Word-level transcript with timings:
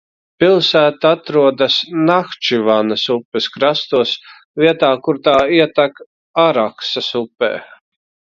Pilsēta 0.43 1.09
atrodas 1.15 1.75
Nahčivanas 2.07 3.03
upes 3.17 3.49
krastos, 3.57 4.15
vietā, 4.63 4.91
kur 5.09 5.21
tā 5.29 5.35
ietek 5.59 6.03
Araksas 6.47 7.13
upē. 7.23 7.53